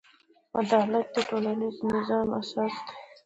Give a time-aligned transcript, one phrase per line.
[0.59, 2.95] عدالت د ټولنیز نظم اساس دی.